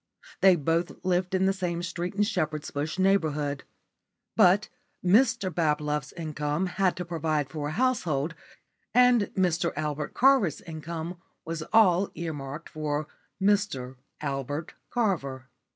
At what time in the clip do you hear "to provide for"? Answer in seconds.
6.97-7.67